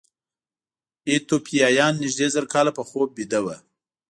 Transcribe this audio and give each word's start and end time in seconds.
ایتوپیایان 1.09 1.93
نږدې 2.03 2.27
زر 2.33 2.45
کاله 2.53 2.71
په 2.77 2.83
خوب 2.89 3.09
ویده 3.17 3.39
وو. 3.45 3.55